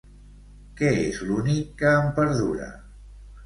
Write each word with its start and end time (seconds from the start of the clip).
Què 0.79 0.89
és 1.03 1.21
l'únic 1.29 1.69
que 1.85 1.95
en 2.01 2.11
perdura? 2.19 2.75